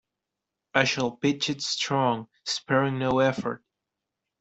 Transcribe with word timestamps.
I 0.73 0.85
shall 0.85 1.11
pitch 1.17 1.51
it 1.51 1.61
strong, 1.61 2.27
sparing 2.43 2.97
no 2.97 3.19
effort. 3.19 3.63